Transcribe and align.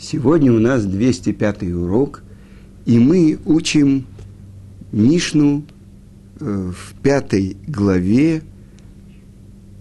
Сегодня 0.00 0.52
у 0.52 0.60
нас 0.60 0.84
205 0.84 1.64
урок, 1.72 2.22
и 2.86 3.00
мы 3.00 3.36
учим 3.44 4.06
Мишну 4.92 5.64
э, 6.38 6.72
в 6.72 6.94
пятой 7.02 7.56
главе 7.66 8.42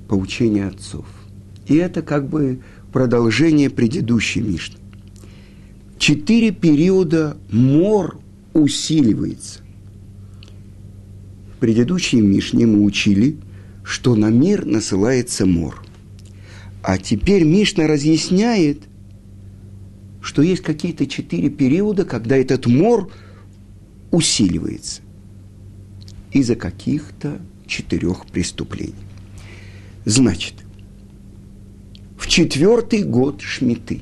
поучения 0.08 0.66
отцов. 0.66 1.06
И 1.68 1.76
это 1.76 2.02
как 2.02 2.28
бы 2.30 2.62
продолжение 2.92 3.70
предыдущей 3.70 4.42
Мишны. 4.42 4.78
Четыре 6.00 6.52
периода 6.52 7.38
мор 7.52 8.20
усиливается. 8.54 9.60
В 11.54 11.60
предыдущей 11.60 12.22
Мишне 12.22 12.66
мы 12.66 12.84
учили, 12.84 13.38
что 13.84 14.16
на 14.16 14.32
мир 14.32 14.66
насылается 14.66 15.46
мор. 15.46 15.84
А 16.82 16.98
теперь 16.98 17.44
Мишна 17.44 17.86
разъясняет– 17.86 18.80
что 20.28 20.42
есть 20.42 20.62
какие-то 20.62 21.08
четыре 21.08 21.50
периода, 21.50 22.04
когда 22.04 22.36
этот 22.36 22.66
мор 22.66 23.10
усиливается 24.12 25.02
из-за 26.34 26.58
каких-то 26.58 27.40
четырех 27.66 28.26
преступлений. 28.26 28.94
Значит, 30.04 30.56
в 32.18 32.28
четвертый 32.28 33.04
год 33.04 33.40
Шмиты. 33.40 34.02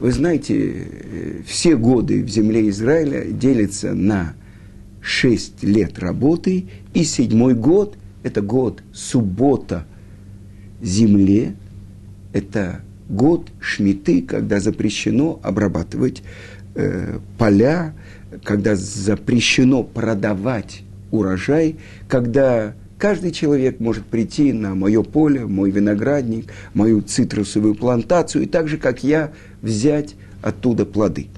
Вы 0.00 0.12
знаете, 0.12 1.44
все 1.46 1.76
годы 1.76 2.24
в 2.24 2.28
земле 2.30 2.70
Израиля 2.70 3.30
делятся 3.30 3.92
на 3.92 4.34
шесть 5.02 5.62
лет 5.62 5.98
работы, 5.98 6.68
и 6.94 7.04
седьмой 7.04 7.52
год– 7.52 7.98
это 8.22 8.40
год 8.40 8.82
суббота 8.94 9.86
земле, 10.80 11.54
это 12.32 12.80
год 13.08 13.48
шмиты, 13.60 14.22
когда 14.22 14.60
запрещено 14.60 15.40
обрабатывать 15.42 16.22
э, 16.74 17.18
поля, 17.38 17.94
когда 18.44 18.74
запрещено 18.74 19.82
продавать 19.82 20.82
урожай, 21.10 21.76
когда 22.08 22.74
каждый 22.98 23.30
человек 23.30 23.80
может 23.80 24.06
прийти 24.06 24.52
на 24.52 24.74
мое 24.74 25.02
поле, 25.02 25.46
мой 25.46 25.70
виноградник, 25.70 26.52
мою 26.74 27.02
цитрусовую 27.02 27.74
плантацию, 27.74 28.44
и 28.44 28.46
так 28.46 28.68
же, 28.68 28.78
как 28.78 29.04
я, 29.04 29.32
взять 29.62 30.14
оттуда 30.42 30.84
плоды. 30.84 31.28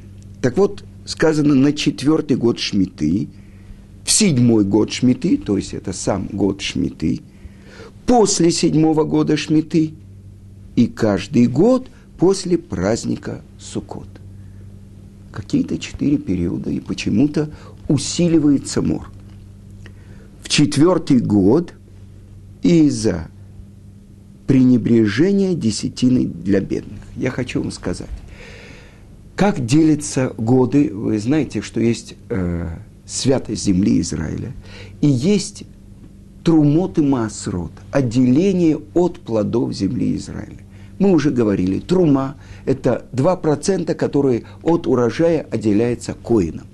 Так 0.41 0.57
вот, 0.57 0.85
сказано 1.05 1.55
на 1.55 1.73
четвертый 1.73 2.37
год 2.37 2.59
шмиты, 2.59 3.29
в 4.05 4.11
седьмой 4.11 4.65
год 4.65 4.91
шмиты, 4.91 5.37
то 5.37 5.57
есть 5.57 5.75
это 5.75 5.93
сам 5.93 6.29
год 6.33 6.63
шмиты, 6.63 7.21
после 8.07 8.51
седьмого 8.51 9.05
года 9.05 9.37
шмиты– 9.37 9.93
и 10.79 10.87
каждый 10.87 11.49
год 11.49 11.89
после 12.19 12.57
праздника 12.57 13.43
Суккот. 13.59 14.07
Какие-то 15.33 15.77
четыре 15.77 16.19
периода, 16.19 16.71
и 16.71 16.79
почему-то 16.79 17.51
усиливается 17.89 18.81
мор. 18.81 19.11
В 20.41 20.49
четвертый 20.49 21.19
год 21.19 21.75
из-за 22.63 23.29
пренебрежения 24.47 25.55
десятины 25.55 26.27
для 26.27 26.61
бедных. 26.61 27.01
Я 27.17 27.33
хочу 27.33 27.61
вам 27.61 27.73
сказать, 27.73 28.07
как 29.35 29.67
делятся 29.67 30.33
годы, 30.39 30.95
вы 30.95 31.19
знаете, 31.19 31.61
что 31.61 31.81
есть 31.81 32.15
э, 32.29 32.69
святость 33.05 33.65
земли 33.65 34.01
Израиля, 34.01 34.53
и 35.01 35.09
есть 35.09 35.65
трумот 36.45 36.99
и 36.99 37.03
масрот, 37.03 37.73
отделение 37.91 38.81
от 38.95 39.19
плодов 39.19 39.73
земли 39.73 40.15
Израиля. 40.15 40.68
Мы 40.99 41.13
уже 41.13 41.31
говорили, 41.31 41.79
трума– 41.79 42.37
это 42.65 43.07
2%, 43.13 43.95
которые 43.95 44.45
от 44.63 44.87
урожая 44.87 45.47
отделяются 45.49 46.15
коином. 46.15 46.67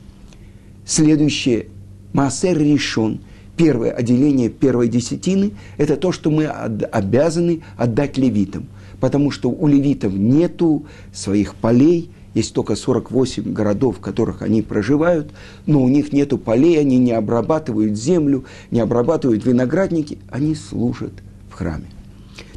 Следующее– 0.87 1.67
массер 2.15 2.59
решен, 2.59 3.21
первое 3.57 3.91
отделение 3.91 4.49
первой 4.49 4.89
десятины– 4.89 5.53
это 5.77 5.97
то, 5.97 6.11
что 6.11 6.31
мы 6.31 6.47
обязаны 6.47 7.63
отдать 7.77 8.17
левитам. 8.17 8.67
Потому 8.99 9.31
что 9.31 9.51
у 9.51 9.67
левитов 9.67 10.15
нету 10.15 10.87
своих 11.13 11.55
полей, 11.55 12.11
есть 12.33 12.55
только 12.55 12.77
48 12.77 13.53
городов, 13.53 13.99
в 13.99 14.01
которых 14.01 14.41
они 14.41 14.63
проживают, 14.63 15.33
но 15.67 15.83
у 15.83 15.89
них 15.89 16.13
нету 16.13 16.39
полей, 16.39 16.81
они 16.81 16.97
не 16.97 17.13
обрабатывают 17.13 17.99
землю, 17.99 18.47
не 18.71 18.81
обрабатывают 18.81 19.45
виноградники, 19.45 20.19
они 20.31 20.55
служат 20.55 21.13
в 21.51 21.55
храме. 21.55 21.87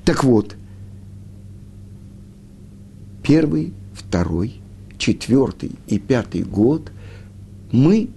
Так 0.06 0.24
вот– 0.24 0.56
первый, 3.28 3.74
второй, 3.94 4.54
четвертый 4.98 5.72
и 5.88 6.00
пятый 6.00 6.44
год 6.44 6.94
мы 7.74 8.08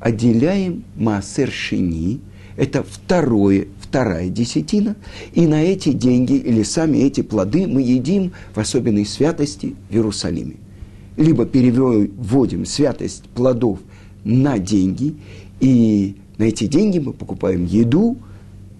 отделяем 0.00 0.82
Маасер 0.96 1.48
Шини, 1.48 2.20
это 2.56 2.82
второе, 2.82 3.68
вторая 3.80 4.28
десятина, 4.28 4.96
и 5.32 5.46
на 5.46 5.62
эти 5.62 5.92
деньги 5.92 6.32
или 6.32 6.64
сами 6.64 6.98
эти 6.98 7.20
плоды 7.20 7.68
мы 7.68 7.82
едим 7.82 8.32
в 8.52 8.58
особенной 8.58 9.06
святости 9.06 9.76
в 9.88 9.94
Иерусалиме. 9.94 10.56
Либо 11.16 11.46
переводим 11.46 12.66
святость 12.66 13.28
плодов 13.28 13.78
на 14.24 14.58
деньги, 14.58 15.14
и 15.60 16.16
на 16.36 16.44
эти 16.44 16.66
деньги 16.66 16.98
мы 16.98 17.12
покупаем 17.12 17.64
еду 17.64 18.18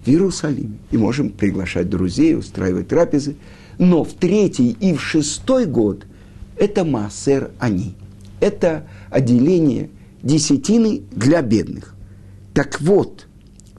в 0.04 0.09
Иерусалиме. 0.09 0.78
И 0.91 0.97
можем 0.97 1.31
приглашать 1.31 1.88
друзей, 1.88 2.37
устраивать 2.37 2.88
трапезы– 2.88 3.37
но 3.78 4.05
в 4.05 4.12
третий 4.15 4.77
и 4.81 4.94
в 4.94 5.00
шестой 5.00 5.66
год 5.66 6.06
это 6.56 6.84
массер 6.84 7.50
они. 7.59 7.94
Это 8.41 8.87
отделение 9.10 9.91
десятины 10.22 11.03
для 11.10 11.43
бедных. 11.43 11.94
Так 12.55 12.81
вот, 12.81 13.27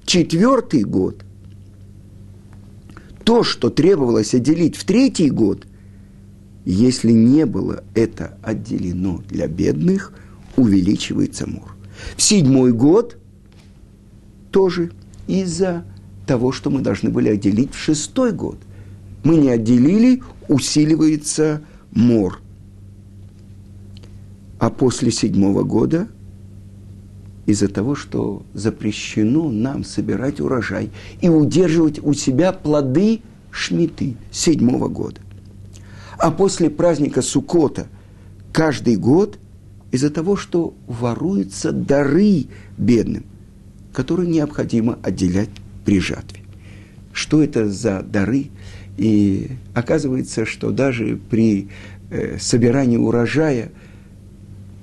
четвертый 0.05 0.83
год, 0.83 1.23
то, 3.23 3.43
что 3.43 3.69
требовалось 3.69 4.33
отделить 4.33 4.75
в 4.75 4.83
третий 4.83 5.29
год, 5.29 5.67
если 6.65 7.11
не 7.11 7.45
было 7.45 7.83
это 7.93 8.37
отделено 8.41 9.21
для 9.29 9.47
бедных, 9.47 10.13
увеличивается 10.55 11.47
мур. 11.47 11.75
В 12.15 12.21
седьмой 12.21 12.71
год 12.71 13.17
тоже 14.51 14.91
из-за 15.27 15.85
того, 16.25 16.51
что 16.51 16.69
мы 16.69 16.81
должны 16.81 17.09
были 17.09 17.29
отделить 17.29 17.73
в 17.73 17.77
шестой 17.77 18.31
год– 18.31 18.57
мы 19.23 19.37
не 19.37 19.49
отделили, 19.49 20.21
усиливается 20.47 21.61
мор. 21.91 22.41
А 24.59 24.69
после 24.69 25.11
седьмого 25.11 25.63
года 25.63 26.07
из-за 27.45 27.67
того, 27.67 27.95
что 27.95 28.43
запрещено 28.53 29.49
нам 29.49 29.83
собирать 29.83 30.39
урожай 30.39 30.91
и 31.21 31.29
удерживать 31.29 31.99
у 32.03 32.13
себя 32.13 32.53
плоды 32.53 33.21
шмиты 33.51 34.15
седьмого 34.31 34.87
года. 34.87 35.19
А 36.17 36.31
после 36.31 36.69
праздника 36.69 37.21
Сукота 37.21 37.87
каждый 38.53 38.95
год 38.95 39.37
из-за 39.91 40.09
того, 40.09 40.35
что 40.35 40.73
воруются 40.87 41.71
дары 41.71 42.45
бедным, 42.77 43.25
которые 43.91 44.29
необходимо 44.29 44.97
отделять 45.03 45.49
при 45.85 45.99
жатве. 45.99 46.39
Что 47.11 47.43
это 47.43 47.69
за 47.69 48.01
дары? 48.01 48.49
И 48.97 49.49
оказывается, 49.73 50.45
что 50.45 50.71
даже 50.71 51.19
при 51.29 51.69
э, 52.09 52.37
собирании 52.39 52.97
урожая 52.97 53.71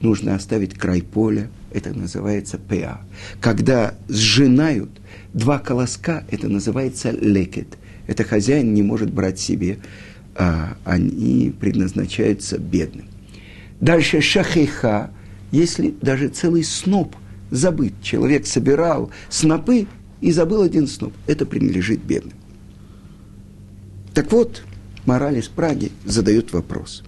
нужно 0.00 0.34
оставить 0.34 0.75
край 0.75 1.03
поля, 1.03 1.48
это 1.72 1.97
называется 1.97 2.59
ПА. 2.59 3.00
Когда 3.41 3.94
сжинают 4.09 4.91
два 5.32 5.59
колоска, 5.59 6.25
это 6.31 6.48
называется 6.48 7.10
лекет. 7.10 7.78
Это 8.06 8.25
хозяин 8.25 8.75
не 8.75 8.82
может 8.82 9.12
брать 9.12 9.38
себе, 9.38 9.78
а 10.34 10.77
они 10.84 11.54
предназначаются 11.60 12.59
бедным. 12.59 13.06
Дальше 13.80 14.21
шахиха, 14.21 15.10
если 15.53 15.95
даже 16.03 16.28
целый 16.28 16.65
сноп 16.65 17.15
забыт, 17.51 17.95
человек 18.03 18.47
собирал 18.47 19.10
снопы 19.28 19.86
и 20.21 20.33
забыл 20.33 20.63
один 20.63 20.86
сноп, 20.86 21.13
это 21.27 21.47
принадлежит 21.47 22.01
бедным. 22.01 22.40
Так 24.20 24.32
вот, 24.32 24.64
мораль 25.06 25.38
из 25.38 25.48
Праги 25.48 25.92
задает 26.04 26.52
вопрос. 26.52 27.04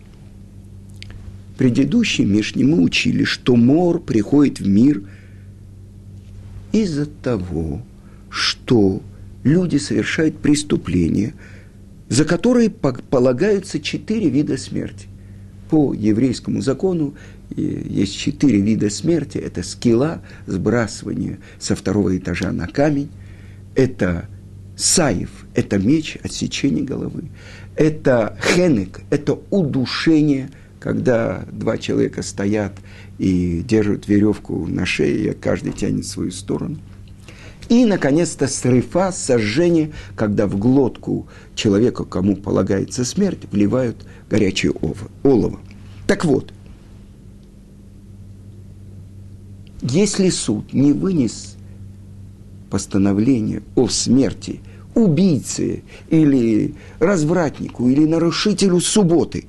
В 1.52 1.58
предыдущей 1.58 2.24
Мишне 2.24 2.64
мы 2.64 2.80
учили, 2.80 3.24
что 3.24 3.54
мор 3.54 4.00
приходит 4.00 4.60
в 4.60 4.66
мир 4.66 5.02
из-за 6.72 7.04
того, 7.04 7.82
что 8.30 9.02
люди 9.44 9.76
совершают 9.76 10.38
преступления, 10.38 11.34
за 12.08 12.24
которые 12.24 12.70
полагаются 12.70 13.78
четыре 13.78 14.30
вида 14.30 14.56
смерти. 14.56 15.06
По 15.68 15.92
еврейскому 15.92 16.62
закону 16.62 17.12
есть 17.54 18.16
четыре 18.16 18.58
вида 18.62 18.88
смерти. 18.88 19.36
Это 19.36 19.62
скилла, 19.62 20.22
сбрасывание 20.46 21.40
со 21.58 21.76
второго 21.76 22.16
этажа 22.16 22.52
на 22.52 22.68
камень. 22.68 23.10
Это 23.74 24.30
Саев– 24.76 25.28
это 25.54 25.78
меч, 25.78 26.18
отсечение 26.22 26.84
головы. 26.84 27.24
Это 27.76 28.38
хенек– 28.42 29.00
это 29.10 29.38
удушение 29.50 30.50
когда 30.82 31.44
два 31.52 31.78
человека 31.78 32.22
стоят 32.22 32.72
и 33.18 33.62
держат 33.62 34.08
веревку 34.08 34.66
на 34.66 34.84
шее, 34.84 35.30
и 35.30 35.32
каждый 35.32 35.72
тянет 35.72 36.04
в 36.04 36.08
свою 36.08 36.32
сторону. 36.32 36.76
И, 37.68 37.84
наконец-то, 37.84 38.48
срыфа, 38.48 39.12
сожжение, 39.12 39.92
когда 40.16 40.48
в 40.48 40.58
глотку 40.58 41.28
человека, 41.54 42.04
кому 42.04 42.34
полагается 42.34 43.04
смерть, 43.04 43.38
вливают 43.52 44.04
горячее 44.28 44.72
олово. 45.22 45.60
Так 46.08 46.24
вот, 46.24 46.52
если 49.82 50.30
суд 50.30 50.72
не 50.72 50.92
вынес 50.92 51.56
постановление 52.70 53.62
о 53.76 53.86
смерти 53.88 54.60
убийце 54.94 55.82
или 56.10 56.74
развратнику 56.98 57.88
или 57.88 58.04
нарушителю 58.04 58.80
субботы 58.80 59.46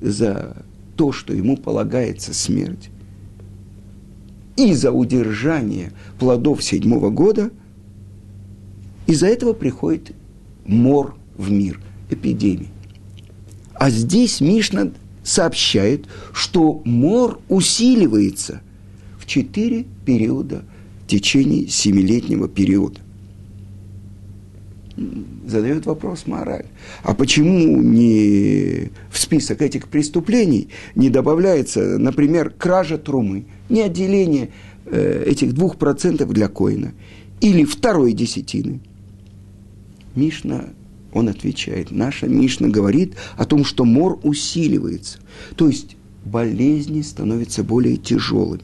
за 0.00 0.56
то, 0.96 1.12
что 1.12 1.32
ему 1.32 1.56
полагается 1.56 2.34
смерть, 2.34 2.90
и 4.56 4.74
за 4.74 4.92
удержание 4.92 5.92
плодов 6.18 6.62
седьмого 6.62 7.10
года, 7.10 7.50
из-за 9.06 9.26
этого 9.26 9.52
приходит 9.52 10.12
мор 10.66 11.16
в 11.36 11.50
мир, 11.50 11.80
эпидемия. 12.10 12.68
А 13.74 13.90
здесь 13.90 14.40
Мишна 14.40 14.92
сообщает, 15.24 16.06
что 16.32 16.82
мор 16.84 17.40
усиливается 17.48 18.60
в 19.18 19.26
четыре 19.26 19.86
периода 20.04 20.64
в 21.04 21.08
течение 21.08 21.68
семилетнего 21.68 22.48
периода. 22.48 23.00
Задает 25.46 25.86
вопрос 25.86 26.26
мораль. 26.26 26.66
А 27.02 27.14
почему 27.14 27.80
не 27.80 28.90
в 29.10 29.18
список 29.18 29.62
этих 29.62 29.88
преступлений 29.88 30.68
не 30.94 31.10
добавляется, 31.10 31.98
например, 31.98 32.50
кража 32.50 32.98
трумы, 32.98 33.44
не 33.68 33.82
отделение 33.82 34.50
э, 34.86 35.24
этих 35.26 35.54
двух 35.54 35.76
процентов 35.76 36.32
для 36.32 36.48
коина 36.48 36.92
или 37.40 37.64
второй 37.64 38.12
десятины? 38.12 38.80
Мишна 40.14 40.66
он 41.12 41.28
отвечает, 41.28 41.90
наша 41.90 42.26
Мишна 42.26 42.68
говорит 42.68 43.14
о 43.36 43.44
том, 43.44 43.64
что 43.64 43.84
мор 43.84 44.18
усиливается. 44.22 45.18
То 45.56 45.68
есть 45.68 45.96
болезни 46.24 47.02
становятся 47.02 47.62
более 47.62 47.96
тяжелыми. 47.96 48.62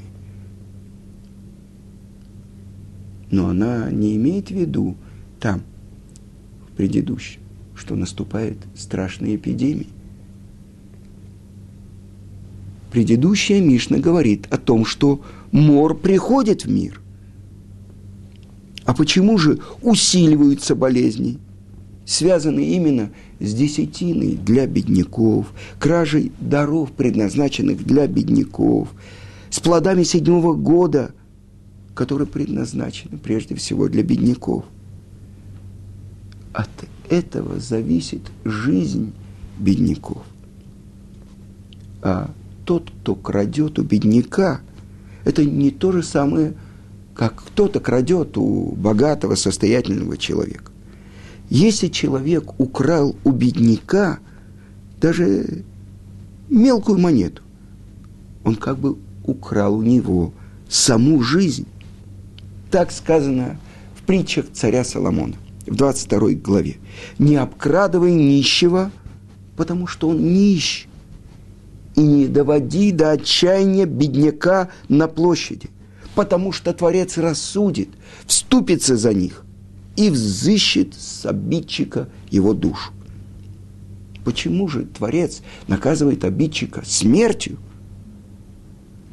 Но 3.31 3.49
она 3.49 3.91
не 3.91 4.17
имеет 4.17 4.49
в 4.49 4.55
виду 4.55 4.97
там, 5.39 5.63
предыдущем, 6.79 7.41
что 7.75 7.97
наступает 7.97 8.57
страшная 8.77 9.35
эпидемия. 9.35 9.89
Предыдущая 12.93 13.61
Мишна 13.61 13.99
говорит 13.99 14.47
о 14.51 14.59
том, 14.59 14.85
что 14.87 15.21
мор 15.51 15.97
приходит 15.97 16.65
в 16.65 16.71
мир. 16.71 17.01
А 18.85 18.95
почему 18.95 19.37
же 19.39 19.59
усиливаются 19.83 20.75
болезни? 20.75 21.39
связаны 22.07 22.61
именно 22.61 23.11
с 23.39 23.53
десятиной 23.53 24.37
для 24.37 24.67
бедняков, 24.67 25.53
кражей 25.79 26.33
даров, 26.41 26.91
предназначенных 26.93 27.85
для 27.85 28.07
бедняков, 28.07 28.89
с 29.51 29.61
плодами 29.61 30.05
седьмого 30.05 30.55
года, 30.55 31.13
которые 31.95 32.27
предназначены 32.27 33.19
прежде 33.19 33.57
всего 33.57 33.89
для 33.89 34.03
бедняков. 34.03 34.65
От 36.53 36.71
этого 37.09 37.61
зависит 37.61 38.23
жизнь 38.45 39.13
бедняков. 39.59 40.23
А 42.03 42.31
тот, 42.65 42.91
кто 42.91 43.15
крадет 43.15 43.79
у 43.79 43.83
бедняка, 43.83 44.61
это 45.25 45.45
не 45.45 45.71
то 45.71 45.93
же 45.93 46.03
самое, 46.03 46.55
как 47.15 47.43
кто-то 47.43 47.81
крадет 47.81 48.37
у 48.37 48.73
богатого, 48.73 49.35
состоятельного 49.35 50.17
человека. 50.17 50.71
Если 51.51 51.89
человек 51.89 52.59
украл 52.61 53.17
у 53.25 53.31
бедняка 53.31 54.19
даже 55.01 55.65
мелкую 56.49 56.99
монету, 56.99 57.43
он 58.45 58.55
как 58.55 58.79
бы 58.79 58.97
украл 59.25 59.77
у 59.77 59.83
него 59.83 60.33
саму 60.69 61.23
жизнь. 61.23 61.67
Так 62.71 62.93
сказано 62.93 63.59
в 63.97 64.03
притчах 64.03 64.47
царя 64.53 64.85
Соломона 64.85 65.35
в 65.69 65.77
22 65.77 66.31
главе. 66.35 66.77
«Не 67.19 67.37
обкрадывай 67.37 68.13
нищего, 68.13 68.91
потому 69.57 69.87
что 69.87 70.09
он 70.09 70.33
нищ, 70.33 70.87
и 71.97 72.01
не 72.01 72.27
доводи 72.29 72.93
до 72.93 73.11
отчаяния 73.11 73.85
бедняка 73.85 74.69
на 74.89 75.09
площади, 75.09 75.69
потому 76.15 76.53
что 76.53 76.73
Творец 76.73 77.19
рассудит, 77.19 77.89
вступится 78.27 78.97
за 78.97 79.13
них, 79.13 79.45
и 79.97 80.11
взыщет 80.11 80.95
с 80.95 81.27
обидчика 81.27 82.09
его 82.31 82.55
душу. 82.55 82.93
Почему 84.25 84.69
же 84.69 84.85
Творец 84.85 85.43
наказывает 85.67 86.25
обидчика 86.25 86.83
смертью? 86.87 87.59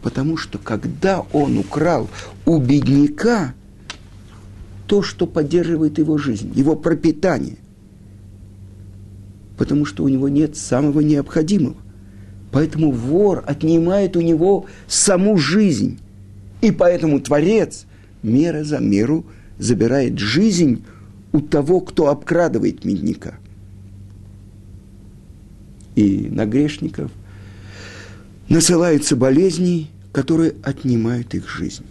Потому 0.03 0.37
что 0.37 0.59
когда 0.59 1.21
он 1.33 1.57
украл 1.57 2.07
у 2.45 2.59
бедняка 2.59 3.55
то, 4.87 5.01
что 5.01 5.27
поддерживает 5.27 5.97
его 5.97 6.17
жизнь, 6.17 6.51
его 6.55 6.75
пропитание, 6.75 7.57
потому 9.57 9.85
что 9.85 10.03
у 10.03 10.07
него 10.07 10.29
нет 10.29 10.55
самого 10.55 10.99
необходимого. 10.99 11.75
Поэтому 12.51 12.91
вор 12.91 13.43
отнимает 13.45 14.15
у 14.15 14.21
него 14.21 14.65
саму 14.87 15.37
жизнь. 15.37 15.99
И 16.61 16.71
поэтому 16.71 17.19
Творец 17.19 17.85
мера 18.23 18.63
за 18.63 18.79
меру– 18.79 19.25
забирает 19.57 20.19
жизнь 20.19 20.83
у 21.31 21.41
того, 21.41 21.81
кто 21.81 22.09
обкрадывает 22.09 22.85
медника. 22.85 23.37
И 25.95 26.27
на 26.29 26.45
грешников 26.45 27.11
насылаются 28.49 29.15
болезни, 29.15 29.89
которые 30.11 30.55
отнимают 30.63 31.33
их 31.33 31.49
жизнь. 31.49 31.85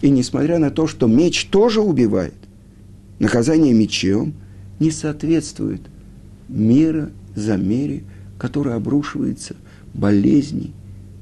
И 0.00 0.10
несмотря 0.10 0.58
на 0.58 0.70
то, 0.70 0.86
что 0.86 1.06
меч 1.06 1.46
тоже 1.46 1.80
убивает, 1.80 2.34
наказание 3.18 3.74
мечом 3.74 4.34
не 4.78 4.90
соответствует 4.90 5.82
мера 6.48 7.10
за 7.34 7.56
мере, 7.56 8.04
которая 8.38 8.76
обрушивается 8.76 9.56
болезни 9.92 10.72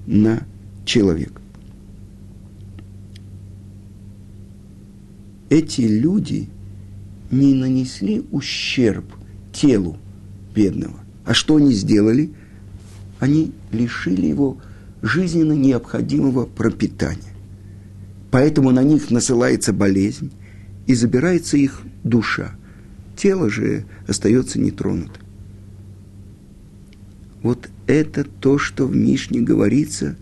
на 0.06 0.42
человека. 0.85 1.40
эти 5.49 5.82
люди 5.82 6.49
не 7.30 7.54
нанесли 7.54 8.25
ущерб 8.30 9.04
телу 9.52 9.97
бедного. 10.54 10.99
А 11.25 11.35
что 11.35 11.56
они 11.56 11.73
сделали? 11.73 12.30
Они 13.18 13.52
лишили 13.73 14.26
его 14.26 14.58
жизненно 15.02 15.52
необходимого 15.52 16.47
пропитания. 16.47 17.35
Поэтому 18.30 18.70
на 18.70 18.82
них 18.82 19.11
насылается 19.11 19.73
болезнь 19.73 20.32
и 20.87 20.94
забирается 20.94 21.56
их 21.56 21.82
душа. 22.04 22.52
Тело 23.16 23.49
же 23.50 23.85
остается 24.06 24.61
нетронутым. 24.61 25.23
Вот 27.42 27.68
это 27.87 28.25
то, 28.25 28.58
что 28.58 28.87
в 28.87 28.94
Мишне 28.94 29.40
говорится 29.40 30.16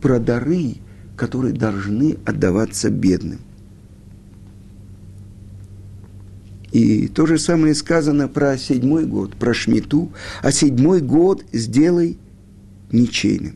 про 0.00 0.18
дары, 0.18 0.76
которые 1.16 1.54
должны 1.54 2.16
отдаваться 2.24 2.90
бедным– 2.90 3.40
И 6.74 7.06
то 7.06 7.24
же 7.24 7.38
самое 7.38 7.72
сказано 7.72 8.26
про 8.26 8.58
седьмой 8.58 9.06
год, 9.06 9.36
про 9.36 9.54
Шмиту, 9.54 10.10
а 10.42 10.50
седьмой 10.50 11.00
год 11.00 11.44
сделай 11.52 12.18
ничейным. 12.90 13.54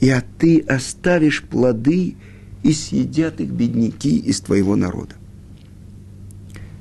И 0.00 0.10
а 0.10 0.24
ты 0.36 0.58
оставишь 0.58 1.44
плоды, 1.44 2.16
и 2.66 2.72
съедят 2.72 3.40
их 3.40 3.50
бедняки 3.50 4.18
из 4.18 4.40
твоего 4.40 4.74
народа. 4.74 5.14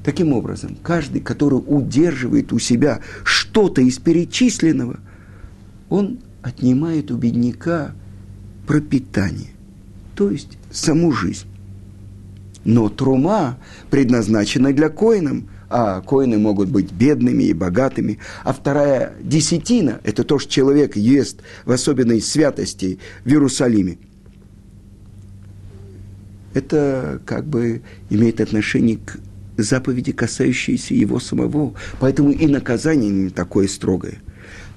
Таким 0.04 0.34
образом, 0.34 0.76
каждый, 0.82 1.22
который 1.22 1.62
удерживает 1.64 2.52
у 2.54 2.60
себя 2.60 3.02
что-то 3.24 3.82
из 3.82 4.00
перечисленного, 4.00 5.00
он 5.90 6.20
отнимает 6.42 7.12
у 7.12 7.18
бедняка 7.18 7.94
пропитание, 8.66 9.52
то 10.16 10.32
есть 10.32 10.58
саму 10.72 11.12
жизнь. 11.12 11.46
Но 12.64 12.90
трума 12.90 13.60
предназначена 13.92 14.74
для 14.74 14.90
коинов, 14.90 15.44
а 15.70 16.02
коины 16.02 16.40
могут 16.40 16.70
быть 16.70 16.92
бедными 16.92 17.44
и 17.44 17.54
богатыми. 17.54 18.18
А 18.44 18.54
вторая 18.54 19.14
десятина– 19.22 20.02
это 20.04 20.24
то, 20.24 20.40
что 20.40 20.52
человек 20.52 20.96
ест 20.96 21.42
в 21.64 21.72
особенной 21.72 22.22
святости 22.22 22.98
в 23.24 23.30
Иерусалиме. 23.30 24.00
Это 26.56 27.22
как 27.26 27.46
бы 27.46 27.82
имеет 28.10 28.40
отношение 28.40 28.98
к 28.98 29.20
заповеди, 29.58 30.14
касающейся 30.14 30.94
его 30.94 31.20
самого. 31.20 31.74
Поэтому 32.00 32.32
и 32.32 32.48
наказание 32.48 33.12
не 33.12 33.30
такое 33.30 33.68
строгое. 33.68 34.20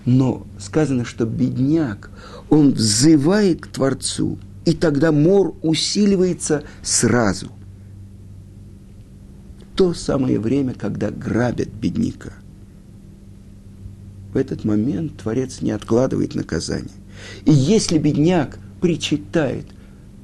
Но 0.05 0.47
сказано, 0.59 1.05
что 1.05 1.25
бедняк, 1.25 2.11
он 2.51 2.73
взывает 2.73 3.61
к 3.61 3.69
Творцу, 3.69 4.39
и 4.65 4.73
тогда 4.73 5.13
мор 5.13 5.55
усиливается 5.63 6.65
сразу. 6.83 7.53
То 9.77 9.95
самое 9.95 10.41
время, 10.41 10.75
когда 10.75 11.11
грабят 11.11 11.69
бедняка. 11.69 12.33
В 14.33 14.37
этот 14.37 14.65
момент 14.65 15.19
Творец 15.23 15.63
не 15.63 15.71
откладывает 15.71 16.35
наказание. 16.35 16.91
И 17.45 17.53
если 17.53 17.99
бедняк 17.99 18.59
причитает, 18.81 19.67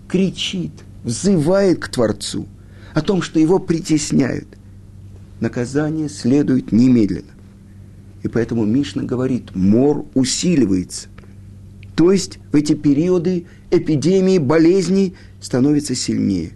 кричит, 0.09 0.73
взывает 1.05 1.79
к 1.79 1.89
Творцу 1.89 2.49
о 2.95 3.03
том, 3.03 3.23
что 3.23 3.39
его 3.39 3.59
притесняют, 3.59 4.49
наказание 5.41 6.09
следует 6.09 6.73
немедленно. 6.73 7.31
И 8.23 8.29
поэтому 8.29 8.65
Мишна 8.65 9.03
говорит, 9.03 9.55
мор 9.55 10.07
усиливается. 10.15 11.09
То 11.95 12.11
есть 12.11 12.39
в 12.51 12.57
эти 12.57 12.73
периоды 12.73 13.47
эпидемии, 13.71 14.39
болезней 14.39 15.15
становится 15.41 15.95
сильнее. 15.95 16.53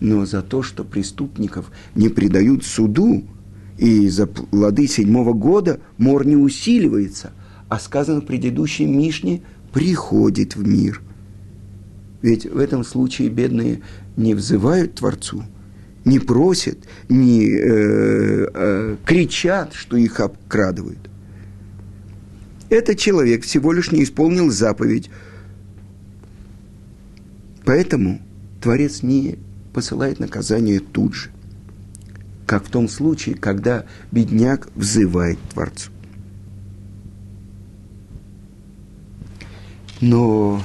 Но 0.00 0.26
за 0.26 0.42
то, 0.42 0.62
что 0.62 0.84
преступников 0.84 1.72
не 1.94 2.10
предают 2.10 2.64
суду, 2.64 3.24
и 3.78 4.06
за 4.08 4.26
плоды 4.26 4.86
седьмого 4.86 5.32
года 5.32 5.80
мор 5.96 6.26
не 6.26 6.36
усиливается, 6.36 7.32
а 7.74 7.80
сказано 7.80 8.20
в 8.20 8.24
предыдущей 8.24 8.86
Мишне, 8.86 9.42
приходит 9.72 10.54
в 10.54 10.64
мир. 10.64 11.02
Ведь 12.22 12.46
в 12.46 12.56
этом 12.58 12.84
случае 12.84 13.30
бедные 13.30 13.82
не 14.16 14.34
взывают 14.34 14.94
Творцу, 14.94 15.42
не 16.04 16.20
просят, 16.20 16.78
не 17.08 17.48
э, 17.48 18.46
э, 18.54 18.96
кричат, 19.04 19.74
что 19.74 19.96
их 19.96 20.20
обкрадывают. 20.20 21.10
Этот 22.70 22.96
человек 22.96 23.42
всего 23.42 23.72
лишь 23.72 23.90
не 23.90 24.04
исполнил 24.04 24.52
заповедь. 24.52 25.10
Поэтому 27.64 28.22
Творец 28.62 29.02
не 29.02 29.40
посылает 29.72 30.20
наказание 30.20 30.78
тут 30.78 31.14
же 31.14 31.30
как 32.46 32.66
в 32.66 32.70
том 32.70 32.90
случае, 32.90 33.36
когда 33.36 33.86
бедняк 34.12 34.68
взывает 34.74 35.38
Творцу. 35.54 35.90
Но 40.00 40.62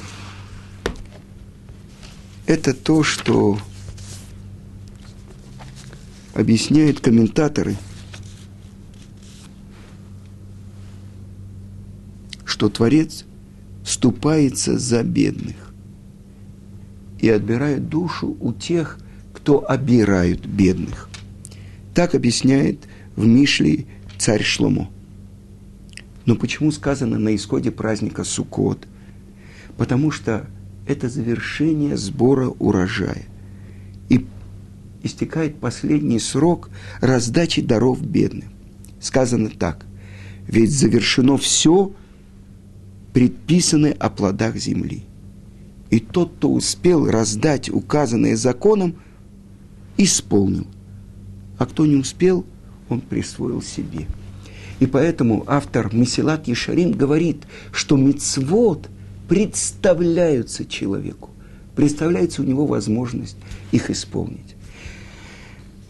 это 2.45 2.73
то, 2.73 3.03
что 3.03 3.59
объясняют 6.33 6.99
комментаторы, 6.99 7.75
что 12.45 12.69
Творец 12.69 13.25
ступается 13.83 14.77
за 14.77 15.03
бедных 15.03 15.73
и 17.19 17.29
отбирает 17.29 17.89
душу 17.89 18.35
у 18.39 18.53
тех, 18.53 18.99
кто 19.33 19.69
обирают 19.69 20.45
бедных. 20.45 21.09
Так 21.93 22.15
объясняет 22.15 22.87
в 23.15 23.25
Мишле 23.25 23.85
царь 24.17 24.43
Шломо. 24.43 24.89
Но 26.25 26.35
почему 26.35 26.71
сказано 26.71 27.17
на 27.17 27.35
исходе 27.35 27.71
праздника 27.71 28.23
Суккот? 28.23 28.87
Потому 29.79 30.11
что 30.11 30.45
это 30.85 31.09
завершение 31.09 31.97
сбора 31.97 32.49
урожая. 32.59 33.23
И 34.09 34.27
истекает 35.01 35.55
последний 35.55 36.19
срок 36.19 36.69
раздачи 37.01 37.63
даров 37.63 37.99
бедным. 38.05 38.49
Сказано 38.99 39.49
так. 39.49 39.87
Ведь 40.45 40.71
завершено 40.71 41.37
все, 41.37 41.91
предписаны 43.13 43.89
о 43.91 44.11
плодах 44.11 44.57
земли. 44.57 45.01
И 45.89 45.99
тот, 45.99 46.33
кто 46.37 46.51
успел 46.51 47.09
раздать 47.09 47.71
указанное 47.71 48.35
законом, 48.35 48.95
исполнил– 49.97 50.67
а 51.59 51.65
кто 51.65 51.85
не 51.85 51.97
успел, 51.97 52.45
он 52.87 53.01
присвоил 53.01 53.61
себе. 53.61 54.07
И 54.79 54.87
поэтому 54.87 55.43
автор 55.45 55.93
Месилат 55.93 56.47
Ешарим 56.47 56.93
говорит, 56.93 57.43
что 57.73 57.97
мицвод 57.97 58.89
представляются 59.29 60.65
человеку, 60.65 61.29
представляется 61.75 62.41
у 62.41 62.45
него 62.45 62.65
возможность 62.65 63.37
их 63.71 63.89
исполнить. 63.91 64.55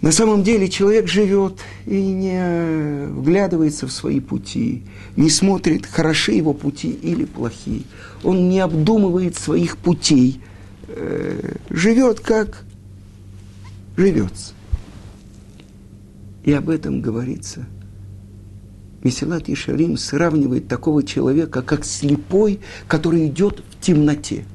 На 0.01 0.11
самом 0.11 0.43
деле 0.43 0.69
человек 0.69 1.07
живет 1.07 1.59
и 1.85 2.01
не 2.01 3.07
вглядывается 3.07 3.87
в 3.87 3.91
свои 3.91 4.19
пути, 4.19 4.83
не 5.15 5.29
смотрит, 5.29 5.85
хороши 5.85 6.33
его 6.33 6.53
пути 6.53 6.89
или 6.89 7.25
плохие. 7.25 7.83
Он 8.23 8.49
не 8.49 8.59
обдумывает 8.59 9.35
своих 9.35 9.77
путей, 9.77 10.41
э, 10.87 11.55
живет 11.69 12.19
как 12.19 12.63
живется. 13.97 14.53
И 16.43 16.53
об 16.53 16.69
этом 16.69 17.01
говорится. 17.01 17.65
Месилат 19.03 19.49
Ишарим 19.49 19.97
сравнивает 19.97 20.67
такого 20.67 21.03
человека, 21.03 21.61
как 21.61 21.85
слепой, 21.85 22.59
который 22.87 23.27
идет 23.27 23.63
в 23.69 23.83
темноте. 23.83 24.45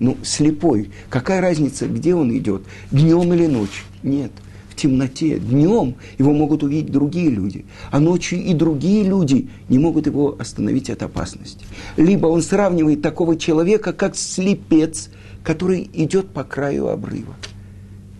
Ну, 0.00 0.16
слепой. 0.22 0.90
Какая 1.08 1.40
разница, 1.40 1.86
где 1.86 2.14
он 2.14 2.36
идет? 2.36 2.62
Днем 2.90 3.32
или 3.32 3.46
ночью? 3.46 3.84
Нет. 4.02 4.32
В 4.68 4.74
темноте. 4.74 5.38
Днем 5.38 5.94
его 6.18 6.32
могут 6.32 6.64
увидеть 6.64 6.90
другие 6.90 7.30
люди, 7.30 7.64
а 7.92 8.00
ночью 8.00 8.42
и 8.42 8.52
другие 8.54 9.04
люди 9.04 9.48
не 9.68 9.78
могут 9.78 10.06
его 10.06 10.34
остановить 10.36 10.90
от 10.90 11.04
опасности. 11.04 11.64
Либо 11.96 12.26
он 12.26 12.42
сравнивает 12.42 13.00
такого 13.00 13.36
человека, 13.36 13.92
как 13.92 14.16
слепец, 14.16 15.10
который 15.44 15.88
идет 15.92 16.30
по 16.30 16.42
краю 16.42 16.88
обрыва. 16.88 17.36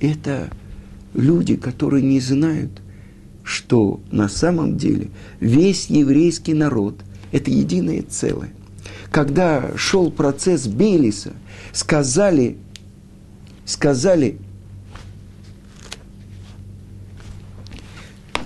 Это 0.00 0.50
люди, 1.12 1.56
которые 1.56 2.04
не 2.04 2.20
знают, 2.20 2.70
что 3.44 4.00
на 4.10 4.28
самом 4.28 4.76
деле 4.76 5.10
весь 5.38 5.86
еврейский 5.86 6.54
народ– 6.54 6.96
это 7.32 7.50
единое 7.50 8.02
целое. 8.02 8.52
Когда 9.10 9.76
шел 9.76 10.10
процесс 10.10 10.66
Бейлиса, 10.66 11.32
сказали, 11.72 12.56
сказали, 13.66 14.38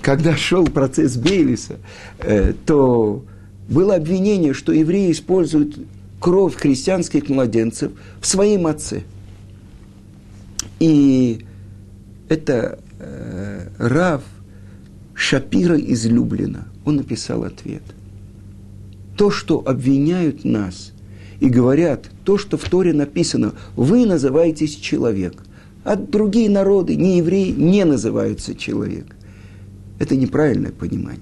когда 0.01 0.35
шел 0.35 0.67
процесс 0.67 1.15
Бейлиса, 1.15 1.77
э, 2.19 2.53
то 2.65 3.23
было 3.69 3.95
обвинение, 3.95 4.53
что 4.53 4.73
евреи 4.73 5.11
используют 5.11 5.79
кровь 6.19 6.55
христианских 6.55 7.29
младенцев 7.29 7.93
в 8.19 8.27
своем 8.27 8.67
отце. 8.67 9.03
И 10.79 11.45
это 12.27 12.79
э, 12.99 13.69
Рав– 13.77 14.23
Шапира 15.29 15.77
из 15.77 16.07
он 16.85 16.95
написал 16.95 17.43
ответ. 17.43 17.83
То, 19.15 19.29
что 19.29 19.61
обвиняют 19.63 20.43
нас 20.43 20.91
и 21.39 21.49
говорят, 21.49 22.09
то, 22.23 22.39
что 22.39 22.57
в 22.57 22.67
Торе 22.67 22.93
написано, 22.93 23.53
вы 23.75 24.07
называетесь 24.07 24.75
человек, 24.75 25.43
а 25.83 25.97
другие 25.97 26.49
народы, 26.49 26.95
не 26.95 27.19
евреи, 27.19 27.51
не 27.51 27.85
называются 27.85 28.55
человек. 28.55 29.05
Это 29.99 30.15
неправильное 30.15 30.71
понимание. 30.71 31.21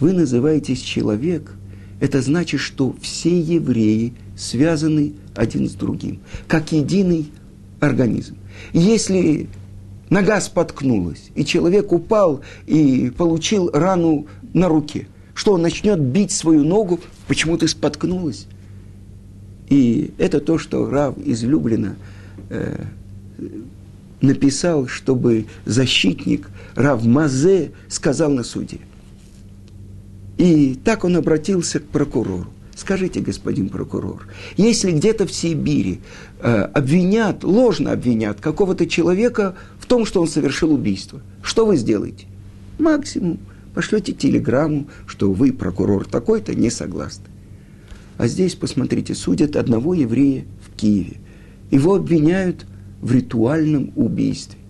Вы 0.00 0.12
называетесь 0.12 0.80
человек, 0.80 1.52
это 2.00 2.22
значит, 2.22 2.58
что 2.58 2.96
все 3.00 3.38
евреи 3.40 4.12
связаны 4.36 5.12
один 5.36 5.68
с 5.68 5.74
другим, 5.74 6.18
как 6.48 6.72
единый 6.72 7.30
организм. 7.78 8.34
Если 8.72 9.46
нога 10.10 10.40
споткнулась, 10.40 11.30
и 11.34 11.44
человек 11.44 11.92
упал 11.92 12.42
и 12.66 13.10
получил 13.16 13.70
рану 13.72 14.26
на 14.52 14.68
руке. 14.68 15.06
Что 15.34 15.54
он 15.54 15.62
начнет 15.62 16.00
бить 16.00 16.32
свою 16.32 16.64
ногу, 16.64 17.00
почему 17.26 17.56
ты 17.56 17.66
споткнулась? 17.68 18.46
И 19.68 20.12
это 20.18 20.40
то, 20.40 20.58
что 20.58 20.90
Рав 20.90 21.16
из 21.18 21.42
Люблина 21.44 21.96
э, 22.50 22.84
написал, 24.20 24.88
чтобы 24.88 25.46
защитник 25.64 26.50
Рав 26.74 27.04
Мазе 27.06 27.70
сказал 27.88 28.30
на 28.30 28.42
суде. 28.42 28.78
И 30.36 30.76
так 30.84 31.04
он 31.04 31.16
обратился 31.16 31.78
к 31.78 31.84
прокурору. 31.84 32.48
Скажите, 32.74 33.20
господин 33.20 33.68
прокурор, 33.68 34.26
если 34.56 34.90
где-то 34.90 35.26
в 35.26 35.32
Сибири 35.32 36.00
э, 36.40 36.62
обвинят, 36.62 37.44
ложно 37.44 37.92
обвинят 37.92 38.40
какого-то 38.40 38.86
человека 38.86 39.54
том, 39.90 40.06
что 40.06 40.22
он 40.22 40.28
совершил 40.28 40.72
убийство, 40.72 41.20
что 41.42 41.66
вы 41.66 41.76
сделаете? 41.76 42.26
Максимум 42.78 43.40
пошлете 43.74 44.12
телеграмму, 44.12 44.86
что 45.08 45.32
вы, 45.32 45.52
прокурор 45.52 46.06
такой-то, 46.06 46.54
не 46.54 46.70
согласны. 46.70 47.24
А 48.16 48.28
здесь, 48.28 48.54
посмотрите, 48.54 49.16
судят 49.16 49.56
одного 49.56 49.94
еврея 49.94 50.44
в 50.64 50.76
Киеве. 50.76 51.16
Его 51.72 51.96
обвиняют 51.96 52.66
в 53.02 53.12
ритуальном 53.12 53.90
убийстве. 53.96 54.60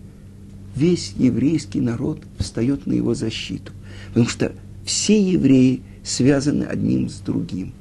весь 0.75 1.13
еврейский 1.15 1.81
народ 1.81 2.23
встает 2.39 2.87
на 2.87 2.93
его 2.93 3.13
защиту. 3.13 3.73
Потому 4.07 4.27
что 4.27 4.53
все 4.83 5.21
евреи 5.21 5.81
связаны 6.03 6.63
одним 6.63 7.09
с 7.09 7.19
другим. 7.19 7.73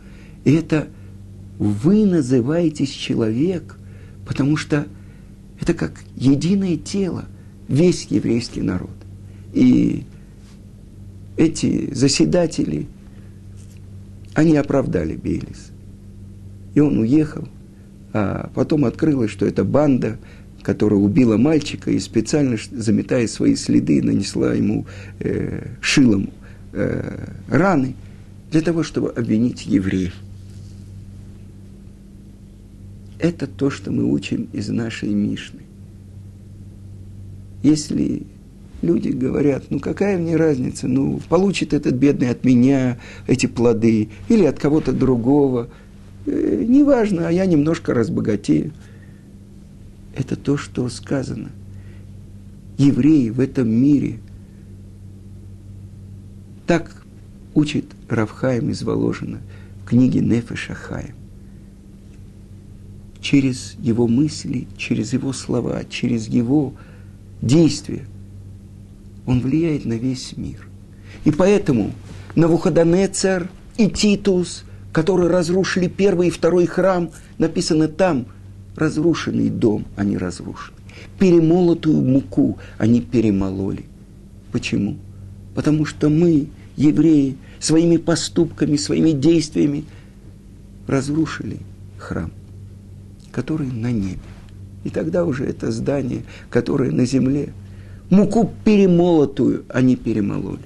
И 0.44 0.52
это 0.52 0.88
вы 1.59 2.04
называетесь 2.04 2.90
человек, 2.90 3.78
потому 4.26 4.59
что 4.59 4.87
это 5.60 5.74
как 5.74 5.92
единое 6.16 6.76
тело, 6.76 7.26
весь 7.68 8.06
еврейский 8.06 8.62
народ. 8.62 8.90
И 9.52 10.04
эти 11.36 11.92
заседатели, 11.92 12.86
они 14.34 14.56
оправдали 14.56 15.16
Бейлис. 15.16 15.70
И 16.74 16.80
он 16.80 16.98
уехал, 16.98 17.48
а 18.12 18.50
потом 18.54 18.84
открылось, 18.84 19.30
что 19.30 19.46
это 19.46 19.64
банда, 19.64 20.18
которая 20.62 21.00
убила 21.00 21.36
мальчика 21.36 21.90
и 21.90 21.98
специально, 21.98 22.56
заметая 22.70 23.26
свои 23.26 23.54
следы, 23.54 24.02
нанесла 24.02 24.54
ему 24.54 24.86
э, 25.20 25.68
шилом 25.80 26.30
э, 26.72 27.26
раны 27.48 27.94
для 28.50 28.60
того, 28.60 28.82
чтобы 28.82 29.10
обвинить 29.10 29.66
евреев. 29.66 30.14
Это 33.20 33.46
то, 33.46 33.68
что 33.68 33.92
мы 33.92 34.04
учим 34.04 34.48
из 34.52 34.70
нашей 34.70 35.10
Мишны. 35.10 35.60
Если 37.62 38.22
люди 38.80 39.08
говорят, 39.08 39.64
ну 39.68 39.78
какая 39.78 40.16
мне 40.16 40.36
разница, 40.36 40.88
ну 40.88 41.20
получит 41.28 41.74
этот 41.74 41.94
бедный 41.94 42.30
от 42.30 42.44
меня 42.44 42.98
эти 43.26 43.44
плоды 43.44 44.08
или 44.28 44.44
от 44.44 44.58
кого-то 44.58 44.92
другого, 44.92 45.68
э, 46.24 46.64
неважно, 46.66 47.28
а 47.28 47.30
я 47.30 47.44
немножко 47.44 47.92
разбогатею. 47.92 48.72
Это 50.16 50.36
то, 50.36 50.56
что 50.56 50.88
сказано. 50.88 51.50
Евреи 52.78 53.28
в 53.28 53.40
этом 53.40 53.68
мире 53.68 54.18
так 56.66 57.04
учит 57.54 57.84
Равхаем 58.08 58.70
из 58.70 58.82
Воложина 58.82 59.40
в 59.82 59.88
книге 59.88 60.20
Нефеша 60.20 60.72
Хаим. 60.72 61.19
Через 63.20 63.76
его 63.80 64.06
мысли, 64.08 64.66
через 64.76 65.12
его 65.12 65.32
слова, 65.32 65.82
через 65.88 66.26
его 66.26 66.72
действия 67.42 68.06
он 69.26 69.40
влияет 69.40 69.84
на 69.84 69.94
весь 69.94 70.36
мир. 70.36 70.66
И 71.24 71.30
поэтому 71.30 71.92
Навуходонецар 72.34 73.50
и 73.76 73.88
Титус, 73.88 74.64
которые 74.92 75.30
разрушили 75.30 75.86
первый 75.86 76.28
и 76.28 76.30
второй 76.30 76.66
храм, 76.66 77.10
написано 77.38 77.88
там, 77.88 78.26
разрушенный 78.76 79.50
дом, 79.50 79.84
они 79.96 80.16
разрушены. 80.16 80.76
Перемолотую 81.18 82.02
муку 82.02 82.58
они 82.78 83.00
перемололи. 83.00 83.84
Почему? 84.52 84.96
Потому 85.54 85.84
что 85.84 86.08
мы, 86.08 86.48
евреи, 86.76 87.36
своими 87.58 87.98
поступками, 87.98 88.76
своими 88.76 89.12
действиями 89.12 89.84
разрушили 90.86 91.58
храм, 91.98 92.32
который 93.32 93.70
на 93.70 93.92
небе. 93.92 94.18
И 94.84 94.90
тогда 94.90 95.25
уже 95.25 95.44
это 95.44 95.70
здание, 95.70 96.22
которое 96.49 96.90
на 96.90 97.04
земле, 97.04 97.52
муку 98.08 98.52
перемолотую 98.64 99.64
они 99.68 99.96
перемололи. 99.96 100.60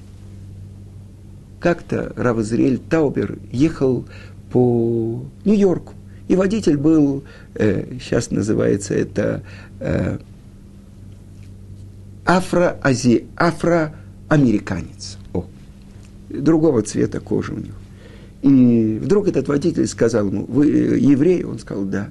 Как-то 1.60 2.12
Равазриэль 2.16 2.78
Таубер 2.78 3.38
ехал 3.50 4.04
по 4.52 5.24
Нью-Йорку, 5.44 5.94
и 6.28 6.36
водитель 6.36 6.76
был, 6.76 7.24
э, 7.54 7.98
сейчас 8.00 8.30
называется 8.30 8.94
это 8.94 9.42
э, 9.80 10.18
афро-ази, 12.24 13.26
афроамериканец. 13.36 15.18
О, 15.32 15.46
другого 16.30 16.82
цвета 16.82 17.20
кожи 17.20 17.52
у 17.52 17.58
него. 17.58 17.74
И 18.42 18.98
вдруг 19.02 19.28
этот 19.28 19.48
водитель 19.48 19.86
сказал 19.86 20.26
ему, 20.26 20.44
вы 20.44 20.66
еврей? 20.66 21.44
Он 21.44 21.58
сказал, 21.58 21.84
да. 21.84 22.10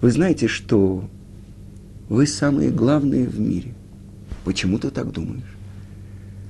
Вы 0.00 0.10
знаете, 0.10 0.46
что 0.48 1.08
вы 2.08 2.26
самые 2.26 2.70
главные 2.70 3.26
в 3.26 3.40
мире. 3.40 3.74
Почему 4.44 4.78
ты 4.78 4.90
так 4.90 5.10
думаешь? 5.12 5.56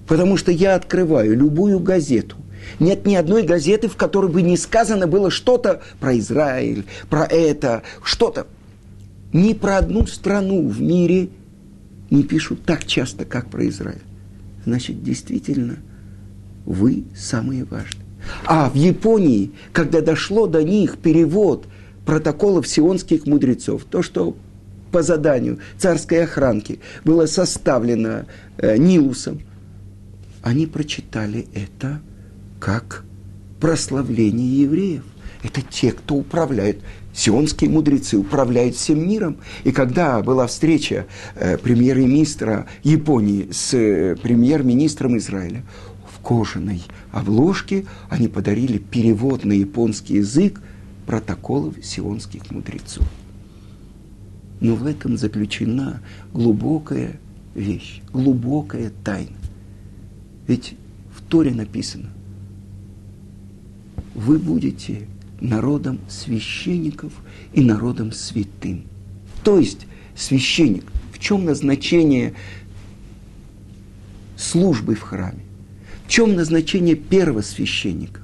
Потому 0.06 0.36
что 0.36 0.52
я 0.52 0.74
открываю 0.74 1.36
любую 1.36 1.80
газету. 1.80 2.36
Нет 2.80 3.06
ни 3.06 3.14
одной 3.14 3.42
газеты, 3.42 3.88
в 3.88 3.96
которой 3.96 4.30
бы 4.30 4.42
не 4.42 4.56
сказано 4.56 5.06
было 5.06 5.30
что-то 5.30 5.82
про 6.00 6.16
Израиль, 6.18 6.84
про 7.08 7.24
это, 7.24 7.82
что-то. 8.02 8.46
Ни 9.32 9.52
про 9.52 9.78
одну 9.78 10.06
страну 10.06 10.66
в 10.66 10.80
мире 10.80 11.28
не 12.10 12.22
пишут 12.22 12.64
так 12.64 12.84
часто, 12.84 13.24
как 13.24 13.50
про 13.50 13.66
Израиль. 13.68 14.02
Значит, 14.64 15.02
действительно, 15.02 15.76
вы 16.64 17.04
самые 17.16 17.64
важные. 17.64 18.04
А 18.44 18.68
в 18.68 18.74
Японии, 18.74 19.52
когда 19.72 20.00
дошло 20.00 20.46
до 20.46 20.62
них 20.64 20.98
перевод 20.98 21.66
протоколов 22.06 22.66
сионских 22.66 23.26
мудрецов, 23.26 23.84
то, 23.84 24.00
что 24.00 24.36
по 24.92 25.02
заданию 25.02 25.58
царской 25.76 26.24
охранки 26.24 26.80
было 27.04 27.26
составлено 27.26 28.24
э, 28.56 28.78
Нилусом, 28.78 29.42
они 30.42 30.66
прочитали 30.66 31.48
это 31.52 32.00
как 32.60 33.04
прославление 33.60 34.62
евреев. 34.62 35.02
Это 35.42 35.60
те, 35.60 35.92
кто 35.92 36.14
управляет. 36.14 36.80
Сионские 37.12 37.70
мудрецы 37.70 38.16
управляют 38.16 38.76
всем 38.76 39.06
миром. 39.08 39.38
И 39.64 39.72
когда 39.72 40.22
была 40.22 40.46
встреча 40.46 41.06
э, 41.34 41.58
премьер-министра 41.58 42.66
Японии 42.84 43.48
с 43.50 43.74
э, 43.74 44.16
премьер-министром 44.22 45.16
Израиля, 45.18 45.62
в 46.14 46.20
кожаной 46.20 46.82
обложке 47.10 47.86
они 48.08 48.28
подарили 48.28 48.78
перевод 48.78 49.44
на 49.44 49.52
японский 49.52 50.16
язык 50.16 50.60
протоколов 51.06 51.76
сионских 51.84 52.50
мудрецов. 52.50 53.06
Но 54.60 54.74
в 54.74 54.86
этом 54.86 55.16
заключена 55.16 56.02
глубокая 56.32 57.20
вещь, 57.54 58.02
глубокая 58.12 58.92
тайна. 59.04 59.36
Ведь 60.46 60.74
в 61.14 61.22
Торе 61.22 61.52
написано, 61.52 62.10
вы 64.14 64.38
будете 64.38 65.06
народом 65.40 65.98
священников 66.08 67.12
и 67.52 67.62
народом 67.62 68.12
святым. 68.12 68.84
То 69.44 69.58
есть 69.58 69.86
священник, 70.16 70.84
в 71.12 71.18
чем 71.18 71.44
назначение 71.44 72.34
службы 74.36 74.94
в 74.94 75.02
храме? 75.02 75.42
В 76.06 76.08
чем 76.08 76.34
назначение 76.34 76.94
первого 76.94 77.42
священника? 77.42 78.20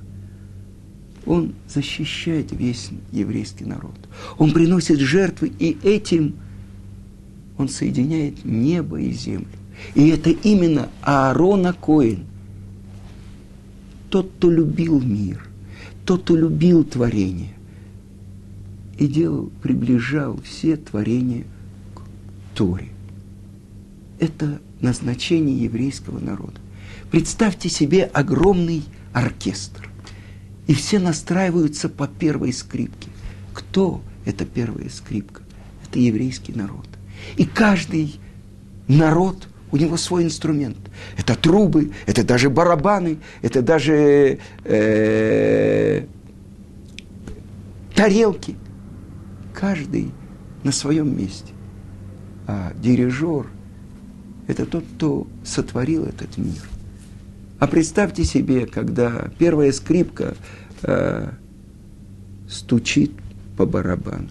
Он 1.26 1.54
защищает 1.68 2.52
весь 2.52 2.90
еврейский 3.12 3.64
народ. 3.64 3.94
Он 4.38 4.52
приносит 4.52 4.98
жертвы, 4.98 5.52
и 5.58 5.78
этим 5.82 6.34
он 7.58 7.68
соединяет 7.68 8.44
небо 8.44 9.00
и 9.00 9.12
землю. 9.12 9.46
И 9.94 10.08
это 10.08 10.30
именно 10.30 10.88
Аарона 11.02 11.72
Коин, 11.72 12.24
тот, 14.10 14.30
кто 14.36 14.50
любил 14.50 15.00
мир, 15.00 15.46
тот, 16.04 16.22
кто 16.22 16.36
любил 16.36 16.84
творение 16.84 17.54
и 18.98 19.06
делал, 19.06 19.50
приближал 19.62 20.38
все 20.42 20.76
творения 20.76 21.44
к 21.94 22.02
Торе. 22.56 22.88
Это 24.18 24.60
назначение 24.80 25.56
еврейского 25.56 26.18
народа. 26.18 26.60
Представьте 27.10 27.68
себе 27.68 28.04
огромный 28.04 28.82
оркестр 29.12 29.91
и 30.66 30.74
все 30.74 30.98
настраиваются 30.98 31.88
по 31.88 32.06
первой 32.06 32.52
скрипке. 32.52 33.08
Кто 33.52 34.02
это 34.24 34.44
первая 34.44 34.88
скрипка? 34.88 35.42
Это 35.86 35.98
еврейский 35.98 36.52
народ. 36.52 36.86
И 37.36 37.44
каждый 37.44 38.20
народ, 38.88 39.48
у 39.70 39.76
него 39.76 39.96
свой 39.96 40.24
инструмент. 40.24 40.78
Это 41.16 41.34
трубы, 41.34 41.92
это 42.06 42.24
даже 42.24 42.50
барабаны, 42.50 43.18
это 43.40 43.62
даже 43.62 44.38
э, 44.64 46.04
тарелки. 47.94 48.56
Каждый 49.54 50.12
на 50.62 50.72
своем 50.72 51.16
месте. 51.16 51.52
А 52.46 52.72
дирижер– 52.74 53.46
это 54.46 54.66
тот, 54.66 54.84
кто 54.96 55.26
сотворил 55.44 56.04
этот 56.04 56.36
мир. 56.36 56.68
А 57.62 57.68
представьте 57.68 58.24
себе, 58.24 58.66
когда 58.66 59.30
первая 59.38 59.70
скрипка 59.70 60.34
э, 60.82 61.28
стучит 62.48 63.12
по 63.56 63.66
барабану. 63.66 64.30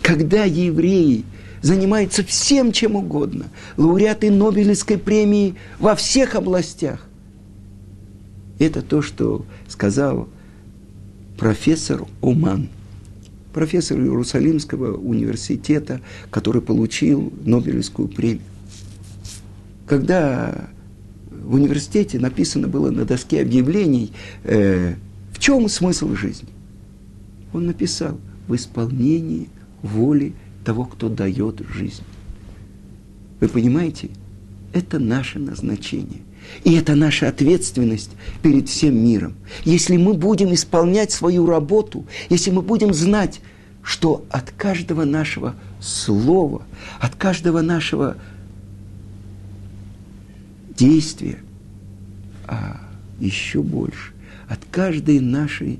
Когда 0.00 0.44
евреи 0.44 1.24
занимаются 1.62 2.22
всем, 2.22 2.70
чем 2.70 2.94
угодно, 2.94 3.46
лауреаты 3.76 4.30
Нобелевской 4.30 4.98
премии 4.98 5.56
во 5.80 5.96
всех 5.96 6.36
областях. 6.36 7.04
Это 8.60 8.82
то, 8.82 9.02
что 9.02 9.44
сказал 9.66 10.28
профессор 11.36 12.06
Оман, 12.20 12.68
профессор 13.52 13.98
Иерусалимского 13.98 14.96
университета, 14.96 16.00
который 16.30 16.62
получил 16.62 17.32
Нобелевскую 17.44 18.06
премию. 18.06 18.46
когда 19.88 20.68
в 21.44 21.54
университете 21.54 22.18
написано 22.18 22.68
было 22.68 22.90
на 22.90 23.04
доске 23.04 23.42
объявлений, 23.42 24.12
э, 24.44 24.94
в 25.32 25.38
чем 25.38 25.68
смысл 25.68 26.14
жизни. 26.14 26.48
Он 27.52 27.66
написал 27.66 28.18
в 28.48 28.54
исполнении 28.54 29.48
воли 29.82 30.34
того, 30.64 30.84
кто 30.84 31.08
дает 31.08 31.62
жизнь. 31.68 32.02
Вы 33.40 33.48
понимаете? 33.48 34.10
Это 34.72 34.98
наше 34.98 35.38
назначение. 35.38 36.20
И 36.64 36.74
это 36.74 36.94
наша 36.94 37.28
ответственность 37.28 38.10
перед 38.42 38.68
всем 38.68 38.96
миром. 38.96 39.34
Если 39.64 39.96
мы 39.96 40.14
будем 40.14 40.52
исполнять 40.54 41.12
свою 41.12 41.46
работу, 41.46 42.04
если 42.30 42.50
мы 42.50 42.62
будем 42.62 42.94
знать, 42.94 43.40
что 43.82 44.24
от 44.30 44.50
каждого 44.52 45.04
нашего 45.04 45.54
слова, 45.80 46.62
от 47.00 47.16
каждого 47.16 47.60
нашего 47.62 48.16
действия, 50.76 51.38
а 52.46 52.80
еще 53.20 53.62
больше, 53.62 54.12
от 54.48 54.60
каждой 54.70 55.20
нашей 55.20 55.78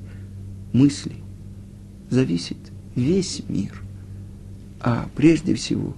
мысли 0.72 1.12
зависит 2.11 2.59
весь 2.94 3.42
мир, 3.48 3.83
а 4.81 5.09
прежде 5.16 5.55
всего 5.55 5.94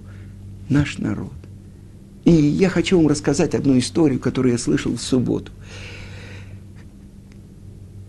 наш 0.69 0.97
народ. 0.97 1.33
И 2.23 2.31
я 2.31 2.69
хочу 2.69 2.97
вам 2.97 3.07
рассказать 3.07 3.53
одну 3.53 3.77
историю, 3.77 4.19
которую 4.19 4.53
я 4.53 4.57
слышал 4.57 4.95
в 4.95 5.01
субботу. 5.01 5.51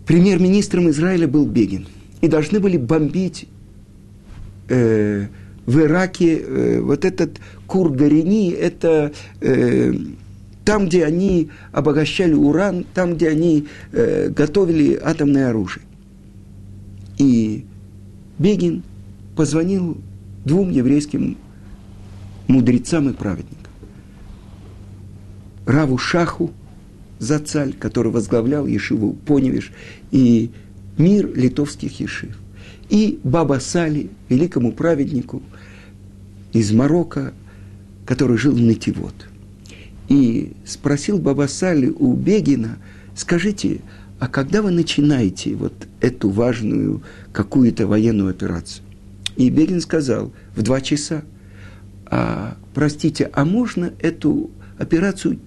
Премьер-министром 0.07 0.89
Израиля 0.89 1.27
был 1.27 1.45
Бегин. 1.45 1.87
И 2.21 2.27
должны 2.27 2.59
были 2.59 2.77
бомбить 2.77 3.47
э, 4.69 5.27
в 5.65 5.79
Ираке 5.79 6.37
э, 6.37 6.79
вот 6.81 7.05
этот 7.05 7.39
Кургарини, 7.67 8.51
это 8.51 9.11
э, 9.39 9.93
там, 10.67 10.87
где 10.87 11.05
они 11.05 11.49
обогащали 11.71 12.33
уран, 12.33 12.85
там, 12.93 13.15
где 13.15 13.29
они 13.29 13.67
э, 13.93 14.27
готовили 14.27 14.99
атомное 15.01 15.51
оружие. 15.51 15.85
И 17.17 17.63
Бегин 18.37 18.83
позвонил 19.37 19.97
двум 20.43 20.69
еврейским 20.69 21.37
мудрецам 22.49 23.09
и 23.09 23.13
праведникам. 23.13 23.71
Раву 25.65 25.97
Шаху, 25.97 26.51
Зацаль, 27.17 27.71
который 27.71 28.11
возглавлял 28.11 28.67
Ешиву 28.67 29.13
Поневиш, 29.13 29.71
и 30.11 30.51
мир 30.97 31.31
литовских 31.33 31.97
Ешив. 32.01 32.37
И 32.89 33.21
Баба 33.23 33.61
Сали, 33.61 34.09
великому 34.27 34.73
праведнику 34.73 35.41
из 36.51 36.73
Марокко, 36.73 37.33
который 38.05 38.37
жил 38.37 38.51
в 38.51 38.59
Нетивот. 38.59 39.29
И 40.07 40.53
спросил 40.65 41.19
Баба 41.19 41.47
Сали 41.47 41.87
у 41.87 42.13
Бегина, 42.13 42.77
скажите, 43.15 43.81
а 44.19 44.27
когда 44.27 44.61
вы 44.61 44.71
начинаете 44.71 45.55
вот 45.55 45.73
эту 46.01 46.29
важную 46.29 47.03
какую-то 47.33 47.87
военную 47.87 48.29
операцию? 48.29 48.83
И 49.35 49.49
Бегин 49.49 49.81
сказал, 49.81 50.33
в 50.55 50.63
два 50.63 50.81
часа. 50.81 51.23
А, 52.05 52.57
простите, 52.73 53.29
а 53.33 53.45
можно 53.45 53.93
эту 53.99 54.49
операцию 54.79 55.39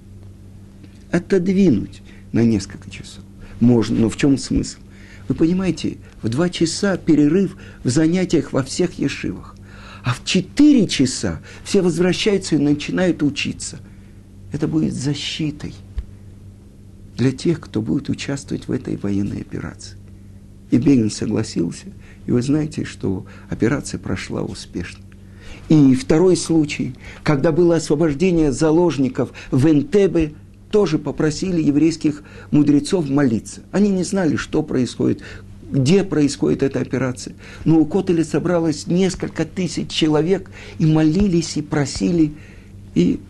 отодвинуть 1.10 2.02
на 2.32 2.44
несколько 2.44 2.90
часов. 2.90 3.24
Можно, 3.58 4.00
но 4.00 4.10
в 4.10 4.16
чем 4.16 4.38
смысл? 4.38 4.78
Вы 5.26 5.34
понимаете, 5.34 5.96
в 6.22 6.28
два 6.28 6.48
часа 6.48 6.96
перерыв 6.96 7.56
в 7.82 7.88
занятиях 7.88 8.52
во 8.52 8.62
всех 8.62 8.98
ешивах. 8.98 9.56
А 10.02 10.14
в 10.14 10.24
четыре 10.24 10.86
часа 10.86 11.40
все 11.64 11.82
возвращаются 11.82 12.56
и 12.56 12.58
начинают 12.58 13.22
учиться. 13.22 13.80
Это 14.52 14.66
будет 14.68 14.94
защитой 14.94 15.74
для 17.16 17.32
тех, 17.32 17.60
кто 17.60 17.82
будет 17.82 18.08
участвовать 18.08 18.68
в 18.68 18.72
этой 18.72 18.96
военной 18.96 19.40
операции. 19.40 19.96
И 20.70 20.78
Бегин 20.78 21.10
согласился, 21.10 21.86
и 22.26 22.32
вы 22.32 22.42
знаете, 22.42 22.84
что 22.84 23.26
операция 23.48 23.98
прошла 23.98 24.42
успешно. 24.42 25.04
И 25.68 25.94
второй 25.94 26.36
случай, 26.36 26.94
когда 27.22 27.52
было 27.52 27.76
освобождение 27.76 28.52
заложников 28.52 29.30
в 29.50 29.66
Энтебе, 29.66 30.34
тоже 30.70 30.98
попросили 30.98 31.60
еврейских 31.60 32.22
мудрецов 32.50 33.08
молиться. 33.08 33.62
Они 33.72 33.88
не 33.90 34.04
знали, 34.04 34.36
что 34.36 34.62
происходит, 34.62 35.22
где 35.70 36.04
происходит 36.04 36.62
эта 36.62 36.80
операция. 36.80 37.34
Но 37.64 37.80
у 37.80 37.86
Котеля 37.86 38.24
собралось 38.24 38.86
несколько 38.86 39.44
тысяч 39.44 39.90
человек 39.90 40.50
и 40.78 40.86
молились, 40.86 41.56
и 41.56 41.62
просили, 41.62 42.32
и 42.94 43.20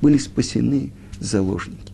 были 0.00 0.18
спасены 0.18 0.92
заложники. 1.20 1.92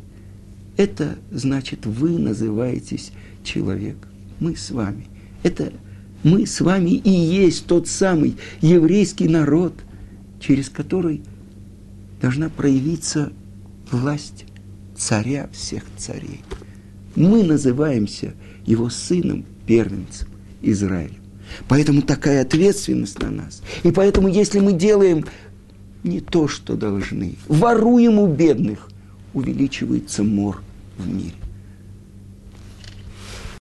Это 0.76 1.16
значит, 1.30 1.86
вы 1.86 2.18
называетесь 2.18 3.12
человек. 3.42 3.96
Мы 4.40 4.56
с 4.56 4.70
вами. 4.70 5.06
Это 5.42 5.72
мы 6.22 6.46
с 6.46 6.60
вами 6.60 6.90
и 6.90 7.10
есть 7.10 7.66
тот 7.66 7.86
самый 7.86 8.36
еврейский 8.60 9.28
народ, 9.28 9.74
через 10.40 10.68
который 10.68 11.22
должна 12.20 12.48
проявиться 12.48 13.32
власть 13.90 14.46
царя 14.96 15.48
всех 15.52 15.84
царей. 15.96 16.40
Мы 17.14 17.44
называемся 17.44 18.34
его 18.66 18.88
сыном, 18.88 19.44
первенцем 19.66 20.28
Израиля. 20.62 21.14
Поэтому 21.68 22.02
такая 22.02 22.42
ответственность 22.42 23.20
на 23.20 23.30
нас. 23.30 23.62
И 23.82 23.92
поэтому, 23.92 24.28
если 24.28 24.60
мы 24.60 24.72
делаем 24.72 25.24
не 26.04 26.20
то, 26.20 26.46
что 26.46 26.76
должны, 26.76 27.36
воруем 27.48 28.18
у 28.18 28.26
бедных, 28.26 28.90
увеличивается 29.32 30.22
мор 30.22 30.62
в 30.96 31.08
мире. 31.08 31.34